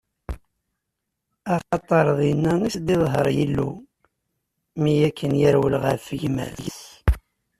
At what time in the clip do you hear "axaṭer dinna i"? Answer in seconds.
1.55-2.69